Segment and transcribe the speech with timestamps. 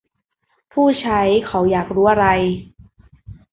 [0.73, 2.25] ผู้ใช้เขาอยากรู้อะไร